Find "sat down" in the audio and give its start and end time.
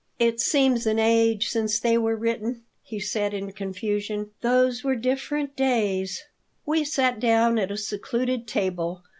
6.83-7.59